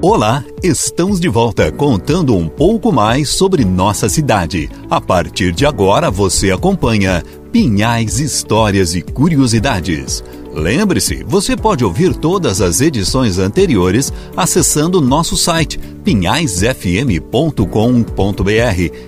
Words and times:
Olá, 0.00 0.44
estamos 0.62 1.18
de 1.18 1.28
volta 1.28 1.72
contando 1.72 2.36
um 2.36 2.48
pouco 2.48 2.92
mais 2.92 3.30
sobre 3.30 3.64
nossa 3.64 4.08
cidade. 4.08 4.70
A 4.88 5.00
partir 5.00 5.50
de 5.50 5.66
agora 5.66 6.08
você 6.08 6.52
acompanha 6.52 7.20
Pinhais 7.50 8.20
Histórias 8.20 8.94
e 8.94 9.02
Curiosidades. 9.02 10.22
Lembre-se, 10.54 11.24
você 11.24 11.56
pode 11.56 11.84
ouvir 11.84 12.14
todas 12.14 12.60
as 12.60 12.80
edições 12.80 13.40
anteriores 13.40 14.12
acessando 14.36 15.00
nosso 15.00 15.36
site 15.36 15.80
pinhaisfm.com.br 16.04 17.18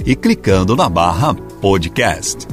e 0.05 0.17
clicando 0.17 0.75
na 0.75 0.89
barra 0.89 1.35
podcast. 1.61 2.49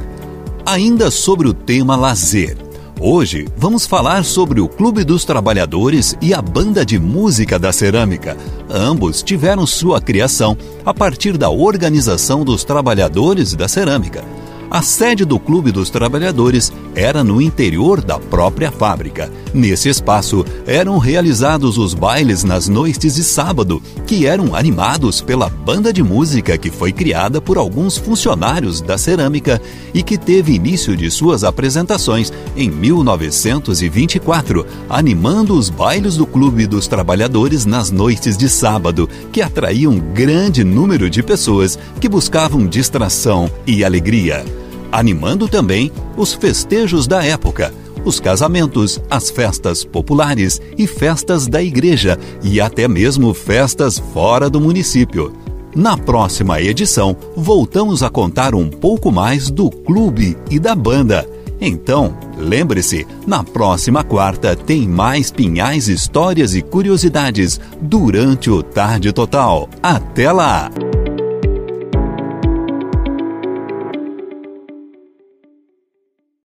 Ainda 0.64 1.10
sobre 1.10 1.48
o 1.48 1.54
tema 1.56 1.96
lazer. 1.96 2.67
Hoje 3.00 3.48
vamos 3.56 3.86
falar 3.86 4.26
sobre 4.26 4.60
o 4.60 4.68
Clube 4.68 5.04
dos 5.04 5.24
Trabalhadores 5.24 6.18
e 6.20 6.34
a 6.34 6.42
Banda 6.42 6.84
de 6.84 6.98
Música 6.98 7.60
da 7.60 7.72
Cerâmica. 7.72 8.36
Ambos 8.68 9.22
tiveram 9.22 9.68
sua 9.68 10.02
criação 10.02 10.58
a 10.84 10.92
partir 10.92 11.38
da 11.38 11.48
organização 11.48 12.44
dos 12.44 12.64
trabalhadores 12.64 13.54
da 13.54 13.68
cerâmica. 13.68 14.24
A 14.70 14.82
sede 14.82 15.24
do 15.24 15.40
Clube 15.40 15.72
dos 15.72 15.90
Trabalhadores 15.90 16.74
era 16.94 17.24
no 17.24 17.42
interior 17.42 18.02
da 18.02 18.20
própria 18.20 18.70
fábrica. 18.70 19.32
Nesse 19.54 19.88
espaço 19.88 20.44
eram 20.66 20.98
realizados 20.98 21.78
os 21.78 21.94
bailes 21.94 22.44
nas 22.44 22.68
noites 22.68 23.16
de 23.16 23.24
sábado, 23.24 23.82
que 24.06 24.28
eram 24.28 24.54
animados 24.54 25.22
pela 25.22 25.48
banda 25.48 25.94
de 25.94 26.04
música 26.04 26.58
que 26.58 26.70
foi 26.70 26.92
criada 26.92 27.40
por 27.40 27.58
alguns 27.58 27.98
funcionários 27.98 28.82
da 28.82 28.98
cerâmica 28.98 29.62
e 29.94 30.04
que 30.04 30.18
teve 30.18 30.54
início 30.54 30.98
de 30.98 31.10
suas 31.10 31.46
apresentações 31.46 32.34
em 32.54 32.70
1924, 32.70 34.66
animando 34.90 35.58
os 35.58 35.70
bailes 35.70 36.18
do 36.18 36.26
Clube 36.26 36.68
dos 36.68 36.88
Trabalhadores 36.88 37.66
nas 37.66 37.90
noites 37.90 38.36
de 38.36 38.50
sábado, 38.50 39.10
que 39.32 39.42
atraíam 39.42 39.94
um 39.94 40.00
grande 40.14 40.66
número 40.66 41.10
de 41.10 41.24
pessoas 41.24 41.80
que 42.02 42.10
buscavam 42.10 42.68
distração 42.68 43.50
e 43.66 43.86
alegria 43.86 44.46
animando 44.92 45.48
também 45.48 45.92
os 46.16 46.34
festejos 46.34 47.08
da 47.08 47.24
época, 47.24 47.74
os 48.06 48.20
casamentos, 48.20 49.02
as 49.10 49.30
festas 49.30 49.84
populares 49.84 50.62
e 50.78 50.88
festas 50.88 51.48
da 51.48 51.62
igreja 51.62 52.18
e 52.42 52.62
até 52.62 52.88
mesmo 52.88 53.34
festas 53.34 54.00
fora 54.00 54.50
do 54.50 54.62
município. 54.62 55.34
Na 55.76 55.98
próxima 55.98 56.62
edição, 56.62 57.16
voltamos 57.36 58.02
a 58.02 58.10
contar 58.10 58.56
um 58.56 58.70
pouco 58.70 59.12
mais 59.12 59.52
do 59.52 59.70
clube 59.70 60.38
e 60.50 60.58
da 60.58 60.74
banda. 60.74 61.28
Então, 61.60 62.16
lembre-se, 62.38 63.06
na 63.26 63.44
próxima 63.44 64.04
quarta 64.04 64.56
tem 64.56 64.88
mais 64.88 65.32
pinhais, 65.32 65.88
histórias 65.88 66.56
e 66.56 66.62
curiosidades 66.62 67.60
durante 67.82 68.50
o 68.50 68.64
Tarde 68.64 69.12
Total. 69.12 69.68
Até 69.82 70.32
lá! 70.32 70.70